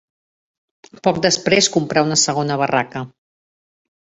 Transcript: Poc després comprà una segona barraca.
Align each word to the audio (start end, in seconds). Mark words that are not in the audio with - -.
Poc 1.09 1.19
després 1.27 1.69
comprà 1.77 2.05
una 2.09 2.19
segona 2.25 2.59
barraca. 2.63 3.05